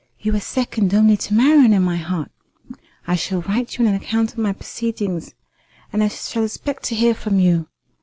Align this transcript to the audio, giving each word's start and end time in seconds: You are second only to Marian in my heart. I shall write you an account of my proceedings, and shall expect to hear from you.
You 0.19 0.35
are 0.35 0.39
second 0.39 0.95
only 0.95 1.15
to 1.17 1.33
Marian 1.35 1.73
in 1.73 1.83
my 1.83 1.97
heart. 1.97 2.31
I 3.05 3.15
shall 3.15 3.41
write 3.43 3.77
you 3.77 3.85
an 3.85 3.93
account 3.93 4.31
of 4.31 4.39
my 4.39 4.51
proceedings, 4.51 5.35
and 5.93 6.11
shall 6.11 6.43
expect 6.43 6.81
to 6.85 6.95
hear 6.95 7.13
from 7.13 7.37
you. 7.39 7.67